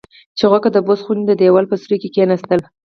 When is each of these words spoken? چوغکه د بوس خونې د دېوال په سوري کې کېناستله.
چوغکه 0.39 0.69
د 0.73 0.77
بوس 0.85 0.99
خونې 1.05 1.23
د 1.27 1.31
دېوال 1.41 1.65
په 1.69 1.75
سوري 1.81 1.97
کې 2.01 2.09
کېناستله. 2.15 2.65